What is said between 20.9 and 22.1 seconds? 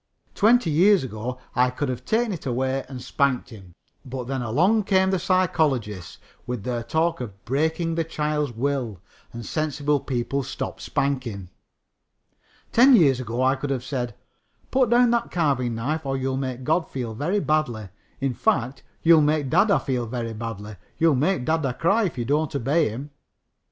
You'll make dada cry